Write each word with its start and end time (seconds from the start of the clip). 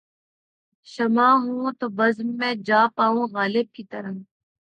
شمع 0.87 1.29
ہوں‘ 1.43 1.71
تو 1.79 1.85
بزم 1.89 2.27
میں 2.37 2.53
جا 2.65 2.81
پاؤں 2.95 3.27
غالب 3.33 3.73
کی 3.73 3.83
طرح 3.83 4.13